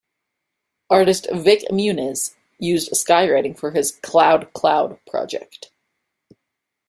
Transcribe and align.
Artist 0.89 1.27
Vik 1.31 1.65
Muniz 1.69 2.33
used 2.57 2.91
skywriting 2.93 3.55
for 3.55 3.69
his 3.69 3.91
"cloud 4.01 4.51
cloud" 4.53 4.97
project. 5.05 5.69